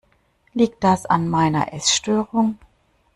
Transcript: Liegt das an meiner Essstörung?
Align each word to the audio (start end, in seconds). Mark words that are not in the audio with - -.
Liegt 0.53 0.83
das 0.83 1.05
an 1.05 1.29
meiner 1.29 1.73
Essstörung? 1.73 2.57